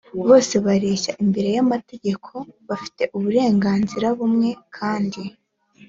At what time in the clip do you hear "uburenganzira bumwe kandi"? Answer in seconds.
3.17-5.21